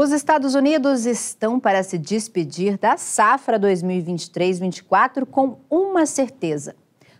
Os 0.00 0.12
Estados 0.12 0.54
Unidos 0.54 1.06
estão 1.06 1.58
para 1.58 1.82
se 1.82 1.98
despedir 1.98 2.78
da 2.78 2.96
safra 2.96 3.58
2023-24 3.58 5.26
com 5.26 5.58
uma 5.68 6.06
certeza. 6.06 6.76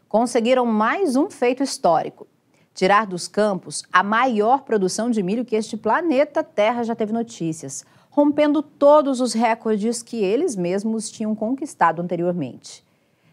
Conseguiram 0.09 0.65
mais 0.65 1.17
um 1.17 1.29
feito 1.29 1.61
histórico: 1.61 2.29
tirar 2.73 3.05
dos 3.05 3.27
campos 3.27 3.83
a 3.93 4.05
maior 4.05 4.63
produção 4.63 5.11
de 5.11 5.25
milho 5.25 5.45
que 5.45 5.57
este 5.57 5.77
planeta 5.77 6.45
Terra 6.45 6.85
já 6.85 6.95
teve 6.95 7.13
notícias, 7.13 7.85
rompendo 8.11 8.63
todos 8.63 9.21
os 9.21 9.33
recordes 9.33 10.01
que 10.01 10.23
eles 10.23 10.55
mesmos 10.55 11.11
tinham 11.11 11.35
conquistado 11.35 12.01
anteriormente. 12.01 12.87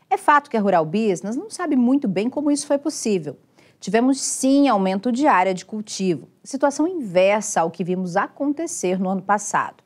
É 0.10 0.18
fato 0.18 0.50
que 0.50 0.58
a 0.58 0.60
Rural 0.60 0.86
Business 0.86 1.36
não 1.36 1.52
sabe 1.52 1.76
muito 1.76 2.08
bem 2.08 2.32
como 2.32 2.50
isso 2.50 2.66
foi 2.66 2.80
possível. 2.80 3.38
Tivemos 3.80 4.20
sim 4.20 4.68
aumento 4.68 5.12
de 5.12 5.28
área 5.28 5.54
de 5.54 5.66
cultivo, 5.66 6.28
situação 6.44 6.88
inversa 6.88 7.62
ao 7.62 7.72
que 7.72 7.84
vimos 7.84 8.16
acontecer 8.16 9.00
no 9.00 9.10
ano 9.10 9.22
passado. 9.22 9.84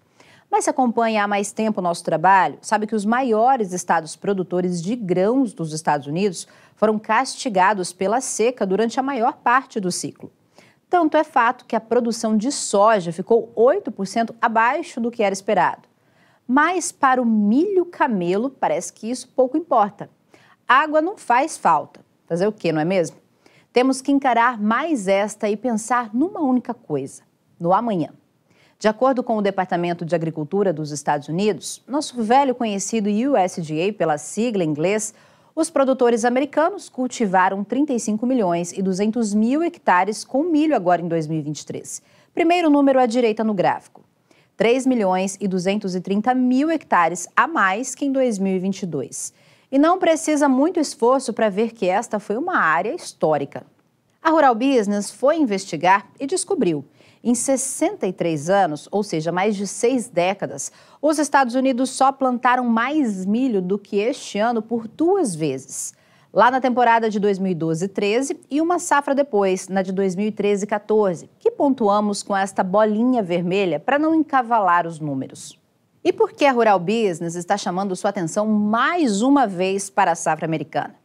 Mas 0.50 0.64
se 0.64 0.70
acompanha 0.70 1.23
há 1.23 1.27
mais 1.27 1.52
tempo 1.52 1.80
o 1.80 1.84
nosso 1.84 2.04
trabalho, 2.04 2.58
sabe 2.62 2.88
que 2.88 2.95
os 2.95 3.05
maiores 3.05 3.72
estados 3.72 4.16
produtores 4.16 4.81
de 4.81 4.95
grãos 4.95 5.54
dos 5.54 5.73
Estados 5.73 6.08
Unidos 6.08 6.48
foram 6.76 6.98
castigados 6.98 7.94
pela 7.94 8.20
seca 8.20 8.66
durante 8.66 9.00
a 9.00 9.04
maior 9.04 9.34
parte 9.34 9.80
do 9.80 9.92
ciclo. 9.92 10.31
Tanto 10.90 11.17
é 11.17 11.23
fato 11.23 11.66
que 11.66 11.76
a 11.76 11.80
produção 11.81 12.36
de 12.36 12.52
soja 12.52 13.12
ficou 13.12 13.53
8% 13.56 14.34
abaixo 14.42 15.00
do 15.00 15.12
que 15.12 15.22
era 15.22 15.34
esperado. 15.34 15.88
Mas 16.48 16.92
para 16.92 17.22
o 17.22 17.26
milho 17.26 17.86
camelo, 17.86 18.50
parece 18.50 18.92
que 18.92 19.08
isso 19.12 19.28
pouco 19.36 19.56
importa. 19.56 20.09
Água 20.67 21.00
não 21.00 21.16
faz 21.16 21.58
falta. 21.58 22.00
Fazer 22.26 22.48
o 22.48 22.52
quê, 22.52 22.72
não 22.72 22.81
é 22.81 22.86
mesmo? 22.86 23.17
Temos 23.72 24.02
que 24.02 24.12
encarar 24.12 24.59
mais 24.59 25.08
esta 25.08 25.48
e 25.48 25.55
pensar 25.55 26.09
numa 26.14 26.41
única 26.41 26.73
coisa: 26.73 27.22
no 27.59 27.72
amanhã. 27.72 28.09
De 28.80 28.88
acordo 28.88 29.22
com 29.22 29.38
o 29.38 29.42
Departamento 29.42 30.05
de 30.05 30.16
Agricultura 30.16 30.72
dos 30.72 30.92
Estados 30.92 31.28
Unidos, 31.28 31.84
nosso 31.88 32.23
velho 32.23 32.56
conhecido 32.56 33.09
USDA 33.09 33.94
pela 33.97 34.17
sigla 34.17 34.64
em 34.64 34.70
inglês, 34.70 35.14
os 35.53 35.70
produtores 35.70 36.23
americanos 36.23 36.88
cultivaram 36.88 37.64
35 37.64 38.25
milhões 38.25 38.72
e 38.72 38.81
200 38.81 39.34
mil 39.34 39.62
hectares 39.62 40.23
com 40.23 40.44
milho 40.44 40.75
agora 40.75 41.02
em 41.02 41.08
2023. 41.08 42.02
Primeiro 42.34 42.70
número 42.70 43.00
à 43.00 43.06
direita 43.06 43.44
no 43.44 43.53
gráfico. 43.53 44.02
3 44.56 44.88
milhões 44.88 45.38
e 45.40 45.47
230 45.47 46.34
mil 46.34 46.72
hectares 46.72 47.28
a 47.36 47.47
mais 47.47 47.94
que 47.94 48.06
em 48.06 48.12
2022. 48.12 49.34
E 49.72 49.78
não 49.78 50.00
precisa 50.00 50.50
muito 50.50 50.80
esforço 50.80 51.31
para 51.31 51.50
ver 51.50 51.73
que 51.73 51.88
esta 51.88 52.20
foi 52.20 52.38
uma 52.38 52.58
área 52.58 52.95
histórica. 52.95 53.66
A 54.22 54.31
Rural 54.31 54.56
Business 54.56 55.12
foi 55.12 55.38
investigar 55.38 56.08
e 56.20 56.25
descobriu. 56.25 56.84
Em 57.23 57.36
63 57.36 58.50
anos, 58.50 58.88
ou 58.92 59.03
seja, 59.03 59.31
mais 59.31 59.56
de 59.56 59.67
seis 59.67 60.08
décadas, 60.08 60.72
os 61.02 61.20
Estados 61.20 61.53
Unidos 61.53 61.90
só 61.92 62.12
plantaram 62.12 62.66
mais 62.66 63.25
milho 63.25 63.62
do 63.62 63.78
que 63.78 63.97
este 63.97 64.40
ano 64.40 64.62
por 64.62 64.88
duas 64.88 65.36
vezes. 65.36 65.94
Lá 66.34 66.50
na 66.50 66.62
temporada 66.62 67.09
de 67.09 67.20
2012-13 67.20 68.38
e 68.50 68.62
uma 68.62 68.80
safra 68.80 69.14
depois, 69.14 69.67
na 69.67 69.81
de 69.81 69.92
2013-14, 69.94 71.28
que 71.38 71.52
pontuamos 71.52 72.23
com 72.23 72.36
esta 72.36 72.64
bolinha 72.64 73.22
vermelha 73.22 73.80
para 73.80 74.00
não 74.00 74.16
encavalar 74.16 74.88
os 74.88 75.00
números. 75.00 75.59
E 76.10 76.12
por 76.12 76.32
que 76.32 76.44
a 76.44 76.52
Rural 76.52 76.80
Business 76.80 77.36
está 77.36 77.56
chamando 77.56 77.96
sua 77.96 78.10
atenção 78.10 78.48
mais 78.48 79.22
uma 79.22 79.46
vez 79.46 79.92
para 79.92 80.14
a 80.14 80.16
safra 80.16 80.44
americana? 80.44 80.96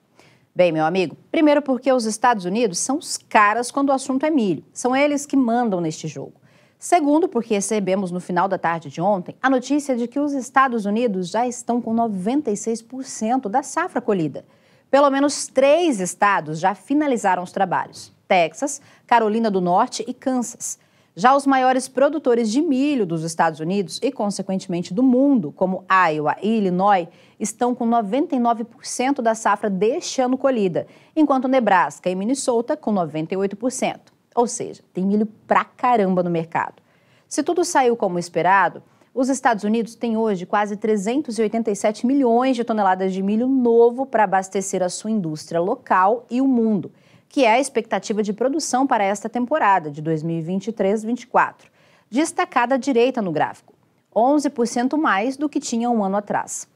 Bem, 0.57 0.73
meu 0.73 0.83
amigo, 0.83 1.15
primeiro 1.31 1.61
porque 1.61 1.93
os 1.93 2.07
Estados 2.07 2.47
Unidos 2.47 2.79
são 2.79 2.97
os 2.97 3.19
caras 3.19 3.71
quando 3.71 3.91
o 3.91 3.93
assunto 3.93 4.25
é 4.25 4.31
milho. 4.31 4.65
São 4.73 4.97
eles 4.97 5.27
que 5.27 5.37
mandam 5.37 5.79
neste 5.79 6.09
jogo. 6.09 6.33
Segundo, 6.79 7.29
porque 7.29 7.53
recebemos 7.53 8.11
no 8.11 8.19
final 8.19 8.49
da 8.49 8.57
tarde 8.57 8.89
de 8.89 8.99
ontem 8.99 9.37
a 9.43 9.51
notícia 9.51 9.95
de 9.95 10.09
que 10.09 10.19
os 10.19 10.33
Estados 10.33 10.87
Unidos 10.87 11.29
já 11.29 11.47
estão 11.47 11.83
com 11.83 11.95
96% 11.95 13.51
da 13.51 13.63
safra 13.63 14.01
colhida. 14.01 14.43
Pelo 14.91 15.11
menos 15.11 15.47
três 15.47 16.01
estados 16.01 16.59
já 16.59 16.75
finalizaram 16.75 17.43
os 17.43 17.53
trabalhos: 17.53 18.11
Texas, 18.27 18.81
Carolina 19.07 19.51
do 19.51 19.61
Norte 19.61 20.03
e 20.09 20.15
Kansas. 20.15 20.79
Já 21.17 21.37
os 21.37 21.47
maiores 21.47 21.87
produtores 21.87 22.51
de 22.51 22.61
milho 22.61 23.07
dos 23.07 23.23
Estados 23.23 23.61
Unidos 23.61 24.01
e, 24.03 24.11
consequentemente, 24.11 24.93
do 24.93 25.01
mundo, 25.01 25.53
como 25.53 25.85
Iowa 25.89 26.35
e 26.43 26.59
Illinois, 26.59 27.07
estão 27.39 27.73
com 27.73 27.89
99% 27.89 29.23
da 29.23 29.33
safra 29.33 29.71
deste 29.71 30.21
ano 30.21 30.37
colhida, 30.37 30.89
enquanto 31.15 31.47
Nebraska 31.47 32.11
e 32.11 32.17
Minnesota 32.17 32.77
com 32.77 32.93
98%. 32.93 34.01
Ou 34.35 34.49
seja, 34.49 34.83
tem 34.93 35.07
milho 35.07 35.27
pra 35.47 35.65
caramba 35.65 36.21
no 36.21 36.31
mercado. 36.31 36.83
Se 37.29 37.45
tudo 37.45 37.65
saiu 37.65 37.97
como 37.97 38.19
esperado, 38.19 38.83
os 39.15 39.29
Estados 39.29 39.63
Unidos 39.63 39.95
têm 39.95 40.17
hoje 40.17 40.45
quase 40.45 40.77
387 40.77 42.05
milhões 42.05 42.57
de 42.57 42.65
toneladas 42.65 43.13
de 43.13 43.23
milho 43.23 43.47
novo 43.47 44.05
para 44.05 44.25
abastecer 44.25 44.83
a 44.83 44.89
sua 44.89 45.13
indústria 45.13 45.61
local 45.61 46.27
e 46.29 46.41
o 46.41 46.49
mundo 46.49 46.91
que 47.35 47.45
é 47.45 47.55
a 47.55 47.59
expectativa 47.59 48.23
de 48.23 48.33
produção 48.33 48.87
para 48.87 49.03
esta 49.03 49.29
temporada 49.29 49.91
de 49.91 50.01
2023-24, 50.01 51.65
destacada 52.09 52.77
à 52.77 52.79
direita 52.79 53.21
no 53.21 53.33
gráfico, 53.33 53.75
11% 54.15 54.97
mais 54.97 55.37
do 55.37 55.49
que 55.49 55.59
tinha 55.59 55.91
um 55.91 56.05
ano 56.05 56.17
atrás. 56.17 56.69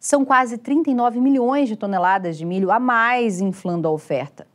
São 0.00 0.24
quase 0.24 0.56
39 0.56 1.20
milhões 1.20 1.68
de 1.68 1.76
toneladas 1.76 2.38
de 2.38 2.46
milho 2.46 2.70
a 2.70 2.80
mais 2.80 3.42
inflando 3.42 3.86
a 3.86 3.90
oferta. 3.90 4.46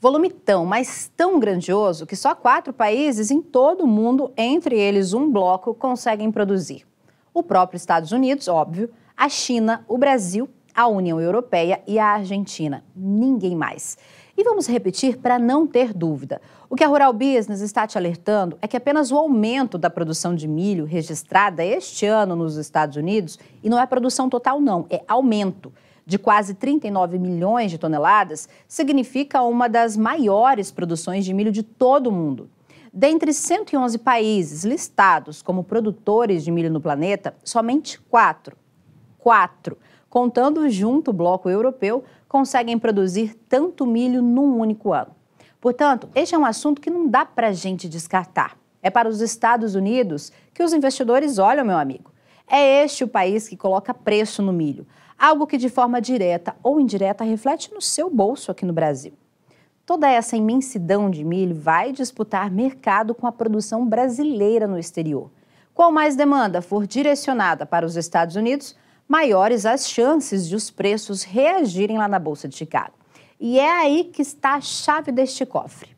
Volume 0.00 0.30
tão, 0.30 0.64
mas 0.64 1.10
tão 1.16 1.40
grandioso 1.40 2.06
que 2.06 2.14
só 2.14 2.32
quatro 2.32 2.72
países 2.72 3.32
em 3.32 3.42
todo 3.42 3.82
o 3.82 3.88
mundo, 3.88 4.32
entre 4.36 4.78
eles 4.78 5.14
um 5.14 5.32
bloco, 5.32 5.74
conseguem 5.74 6.30
produzir. 6.30 6.86
O 7.34 7.42
próprio 7.42 7.76
Estados 7.76 8.12
Unidos, 8.12 8.46
óbvio, 8.46 8.88
a 9.16 9.28
China, 9.28 9.84
o 9.88 9.98
Brasil, 9.98 10.48
a 10.72 10.86
União 10.86 11.20
Europeia 11.20 11.82
e 11.88 11.98
a 11.98 12.06
Argentina. 12.06 12.84
Ninguém 12.94 13.56
mais. 13.56 13.98
E 14.38 14.44
vamos 14.44 14.68
repetir 14.68 15.16
para 15.16 15.36
não 15.36 15.66
ter 15.66 15.92
dúvida. 15.92 16.40
O 16.70 16.76
que 16.76 16.84
a 16.84 16.86
Rural 16.86 17.12
Business 17.12 17.60
está 17.60 17.88
te 17.88 17.98
alertando 17.98 18.56
é 18.62 18.68
que 18.68 18.76
apenas 18.76 19.10
o 19.10 19.16
aumento 19.16 19.76
da 19.76 19.90
produção 19.90 20.32
de 20.32 20.46
milho 20.46 20.84
registrada 20.84 21.64
este 21.64 22.06
ano 22.06 22.36
nos 22.36 22.54
Estados 22.54 22.96
Unidos, 22.96 23.36
e 23.64 23.68
não 23.68 23.80
é 23.80 23.84
produção 23.84 24.28
total, 24.28 24.60
não, 24.60 24.86
é 24.90 25.02
aumento 25.08 25.72
de 26.06 26.20
quase 26.20 26.54
39 26.54 27.18
milhões 27.18 27.72
de 27.72 27.78
toneladas, 27.78 28.48
significa 28.68 29.42
uma 29.42 29.68
das 29.68 29.96
maiores 29.96 30.70
produções 30.70 31.24
de 31.24 31.34
milho 31.34 31.50
de 31.50 31.64
todo 31.64 32.06
o 32.06 32.12
mundo. 32.12 32.48
Dentre 32.94 33.32
111 33.32 33.98
países 33.98 34.62
listados 34.62 35.42
como 35.42 35.64
produtores 35.64 36.44
de 36.44 36.52
milho 36.52 36.70
no 36.70 36.80
planeta, 36.80 37.34
somente 37.42 38.00
quatro, 38.02 38.56
quatro, 39.18 39.76
contando 40.08 40.68
junto 40.70 41.10
o 41.10 41.14
bloco 41.14 41.50
europeu, 41.50 42.04
conseguem 42.28 42.78
produzir 42.78 43.34
tanto 43.48 43.86
milho 43.86 44.20
num 44.20 44.58
único 44.58 44.92
ano. 44.92 45.16
Portanto, 45.60 46.08
este 46.14 46.34
é 46.34 46.38
um 46.38 46.44
assunto 46.44 46.80
que 46.80 46.90
não 46.90 47.08
dá 47.08 47.24
para 47.24 47.48
a 47.48 47.52
gente 47.52 47.88
descartar. 47.88 48.56
É 48.82 48.90
para 48.90 49.08
os 49.08 49.20
Estados 49.20 49.74
Unidos 49.74 50.30
que 50.54 50.62
os 50.62 50.72
investidores 50.72 51.38
olham, 51.38 51.64
meu 51.64 51.78
amigo. 51.78 52.12
É 52.46 52.84
este 52.84 53.02
o 53.02 53.08
país 53.08 53.48
que 53.48 53.56
coloca 53.56 53.92
preço 53.92 54.40
no 54.40 54.52
milho, 54.52 54.86
algo 55.18 55.46
que 55.46 55.58
de 55.58 55.68
forma 55.68 56.00
direta 56.00 56.54
ou 56.62 56.80
indireta 56.80 57.24
reflete 57.24 57.72
no 57.74 57.82
seu 57.82 58.08
bolso 58.08 58.50
aqui 58.50 58.64
no 58.64 58.72
Brasil. 58.72 59.12
Toda 59.84 60.08
essa 60.08 60.36
imensidão 60.36 61.10
de 61.10 61.24
milho 61.24 61.54
vai 61.54 61.92
disputar 61.92 62.50
mercado 62.50 63.14
com 63.14 63.26
a 63.26 63.32
produção 63.32 63.86
brasileira 63.86 64.66
no 64.66 64.78
exterior. 64.78 65.30
Qual 65.74 65.90
mais 65.90 66.14
demanda 66.14 66.60
for 66.60 66.86
direcionada 66.86 67.64
para 67.64 67.86
os 67.86 67.96
Estados 67.96 68.36
Unidos, 68.36 68.76
maiores 69.08 69.64
as 69.64 69.88
chances 69.88 70.46
de 70.46 70.54
os 70.54 70.70
preços 70.70 71.22
reagirem 71.22 71.96
lá 71.96 72.06
na 72.06 72.18
Bolsa 72.18 72.46
de 72.46 72.56
Chicago. 72.56 72.92
E 73.40 73.58
é 73.58 73.70
aí 73.70 74.04
que 74.04 74.20
está 74.20 74.54
a 74.54 74.60
chave 74.60 75.10
deste 75.10 75.46
cofre. 75.46 75.96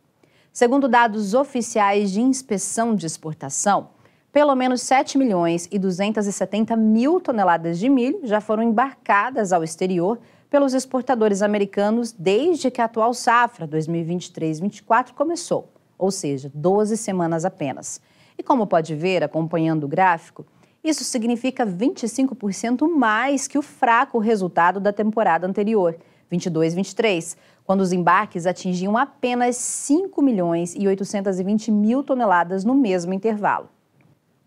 Segundo 0.52 0.88
dados 0.88 1.34
oficiais 1.34 2.12
de 2.12 2.20
inspeção 2.20 2.94
de 2.94 3.06
exportação, 3.06 3.88
pelo 4.32 4.54
menos 4.54 4.82
7 4.82 5.18
milhões 5.18 5.68
e 5.72 5.78
270 5.78 6.76
mil 6.76 7.20
toneladas 7.20 7.78
de 7.78 7.88
milho 7.88 8.20
já 8.22 8.40
foram 8.40 8.62
embarcadas 8.62 9.52
ao 9.52 9.64
exterior 9.64 10.20
pelos 10.48 10.74
exportadores 10.74 11.42
americanos 11.42 12.12
desde 12.12 12.70
que 12.70 12.80
a 12.80 12.84
atual 12.84 13.12
safra 13.14 13.66
2023-24 13.66 15.12
começou, 15.14 15.72
ou 15.98 16.10
seja, 16.10 16.50
12 16.54 16.96
semanas 16.96 17.44
apenas. 17.44 18.00
E 18.38 18.42
como 18.42 18.66
pode 18.66 18.94
ver 18.94 19.24
acompanhando 19.24 19.84
o 19.84 19.88
gráfico, 19.88 20.44
isso 20.82 21.04
significa 21.04 21.66
25% 21.66 22.88
mais 22.88 23.46
que 23.46 23.58
o 23.58 23.62
fraco 23.62 24.18
resultado 24.18 24.80
da 24.80 24.92
temporada 24.92 25.46
anterior, 25.46 25.96
22-23, 26.32 27.36
quando 27.64 27.82
os 27.82 27.92
embarques 27.92 28.46
atingiam 28.46 28.96
apenas 28.96 29.56
5 29.56 30.22
milhões 30.22 30.74
e 30.74 30.88
820 30.88 31.70
mil 31.70 32.02
toneladas 32.02 32.64
no 32.64 32.74
mesmo 32.74 33.12
intervalo. 33.12 33.68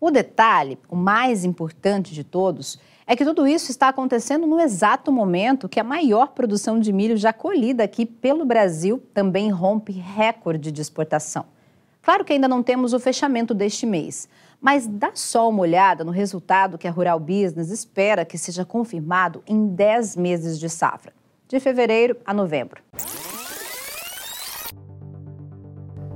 O 0.00 0.10
detalhe, 0.10 0.78
o 0.88 0.96
mais 0.96 1.44
importante 1.44 2.12
de 2.12 2.24
todos, 2.24 2.78
é 3.06 3.14
que 3.14 3.24
tudo 3.24 3.46
isso 3.46 3.70
está 3.70 3.88
acontecendo 3.88 4.46
no 4.46 4.60
exato 4.60 5.12
momento 5.12 5.68
que 5.68 5.80
a 5.80 5.84
maior 5.84 6.28
produção 6.28 6.80
de 6.80 6.92
milho 6.92 7.16
já 7.16 7.32
colhida 7.32 7.84
aqui 7.84 8.04
pelo 8.04 8.44
Brasil 8.44 9.02
também 9.14 9.50
rompe 9.50 9.92
recorde 9.92 10.72
de 10.72 10.82
exportação. 10.82 11.46
Claro 12.02 12.24
que 12.24 12.32
ainda 12.32 12.48
não 12.48 12.62
temos 12.62 12.92
o 12.92 13.00
fechamento 13.00 13.54
deste 13.54 13.86
mês, 13.86 14.28
mas 14.64 14.86
dá 14.86 15.10
só 15.12 15.50
uma 15.50 15.60
olhada 15.60 16.02
no 16.04 16.10
resultado 16.10 16.78
que 16.78 16.88
a 16.88 16.90
Rural 16.90 17.20
Business 17.20 17.70
espera 17.70 18.24
que 18.24 18.38
seja 18.38 18.64
confirmado 18.64 19.42
em 19.46 19.66
10 19.66 20.16
meses 20.16 20.58
de 20.58 20.70
safra, 20.70 21.12
de 21.46 21.60
fevereiro 21.60 22.16
a 22.24 22.32
novembro. 22.32 22.82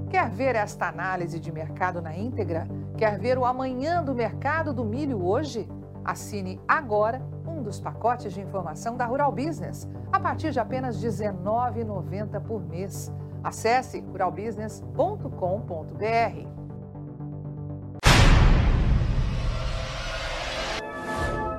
Quer 0.08 0.30
ver 0.30 0.56
esta 0.56 0.88
análise 0.88 1.38
de 1.38 1.52
mercado 1.52 2.00
na 2.00 2.16
íntegra? 2.16 2.66
Quer 2.96 3.18
ver 3.18 3.36
o 3.36 3.44
amanhã 3.44 4.02
do 4.02 4.14
mercado 4.14 4.72
do 4.72 4.82
milho 4.82 5.22
hoje? 5.22 5.68
Assine 6.02 6.58
agora 6.66 7.20
um 7.46 7.62
dos 7.62 7.78
pacotes 7.78 8.32
de 8.32 8.40
informação 8.40 8.96
da 8.96 9.04
Rural 9.04 9.30
Business, 9.30 9.86
a 10.10 10.18
partir 10.18 10.52
de 10.52 10.58
apenas 10.58 11.02
R$ 11.02 11.10
19,90 11.10 12.40
por 12.40 12.66
mês. 12.66 13.12
Acesse 13.44 14.00
ruralbusiness.com.br. 14.00 16.57